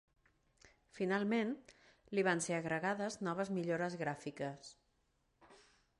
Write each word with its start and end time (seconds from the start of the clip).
Finalment, 0.99 1.51
li 2.19 2.25
van 2.29 2.41
ser 2.45 2.57
agregades 2.61 3.21
noves 3.29 3.53
millores 3.59 3.99
gràfiques. 4.03 4.77